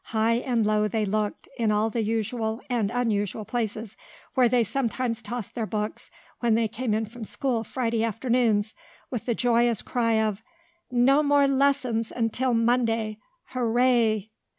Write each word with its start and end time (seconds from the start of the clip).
High 0.05 0.37
and 0.37 0.65
low 0.65 0.87
they 0.87 1.05
looked, 1.05 1.47
in 1.59 1.71
all 1.71 1.91
the 1.91 2.01
usual, 2.01 2.59
and 2.71 2.89
unusual, 2.89 3.45
places, 3.45 3.95
where 4.33 4.49
they 4.49 4.63
sometimes 4.63 5.21
tossed 5.21 5.53
their 5.53 5.67
books 5.67 6.09
when 6.39 6.55
they 6.55 6.67
came 6.67 6.95
in 6.95 7.05
from 7.05 7.23
school 7.23 7.63
Friday 7.63 8.03
afternoons, 8.03 8.73
with 9.11 9.27
the 9.27 9.35
joyous 9.35 9.83
cry 9.83 10.13
of: 10.13 10.41
"No 10.89 11.21
more 11.21 11.47
lessons 11.47 12.11
until 12.11 12.55
Monday! 12.55 13.19
Hurray!" 13.49 14.31